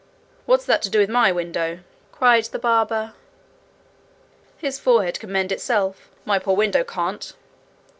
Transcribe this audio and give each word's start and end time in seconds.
'What's 0.47 0.65
that 0.65 0.81
to 0.81 1.07
my 1.11 1.31
window?' 1.31 1.81
cried 2.11 2.45
the 2.45 2.57
barber. 2.57 3.13
'His 4.57 4.79
forehead 4.79 5.19
can 5.19 5.31
mend 5.31 5.51
itself; 5.51 6.09
my 6.25 6.39
poor 6.39 6.55
window 6.55 6.83
can't.' 6.83 7.33